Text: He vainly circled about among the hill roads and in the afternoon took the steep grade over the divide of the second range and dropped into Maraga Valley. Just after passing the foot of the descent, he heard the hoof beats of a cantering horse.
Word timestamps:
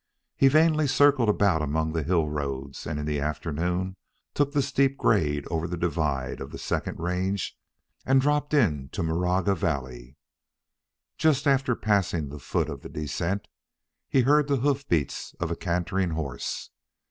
He 0.35 0.47
vainly 0.47 0.87
circled 0.87 1.29
about 1.29 1.61
among 1.61 1.93
the 1.93 2.01
hill 2.01 2.27
roads 2.27 2.87
and 2.87 2.99
in 2.99 3.05
the 3.05 3.19
afternoon 3.21 3.97
took 4.33 4.51
the 4.51 4.63
steep 4.63 4.97
grade 4.97 5.45
over 5.51 5.67
the 5.67 5.77
divide 5.77 6.41
of 6.41 6.49
the 6.49 6.57
second 6.57 6.97
range 6.99 7.55
and 8.03 8.19
dropped 8.19 8.55
into 8.55 9.03
Maraga 9.03 9.53
Valley. 9.55 10.17
Just 11.19 11.45
after 11.45 11.75
passing 11.75 12.29
the 12.29 12.39
foot 12.39 12.67
of 12.67 12.81
the 12.81 12.89
descent, 12.89 13.47
he 14.09 14.21
heard 14.21 14.47
the 14.47 14.57
hoof 14.61 14.87
beats 14.89 15.35
of 15.39 15.51
a 15.51 15.55
cantering 15.55 16.09
horse. 16.09 16.71